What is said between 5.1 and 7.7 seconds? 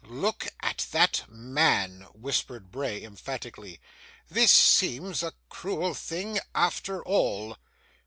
a cruel thing, after all.